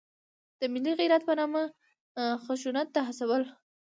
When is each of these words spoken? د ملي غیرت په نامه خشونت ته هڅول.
د 0.59 0.61
ملي 0.73 0.93
غیرت 0.99 1.21
په 1.29 1.33
نامه 1.39 1.61
خشونت 2.43 2.87
ته 2.95 3.01
هڅول. 3.07 3.43